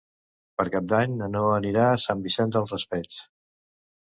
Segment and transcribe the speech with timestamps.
[0.61, 3.21] Per Cap d'Any na Noa anirà a Sant Vicent del Raspeig.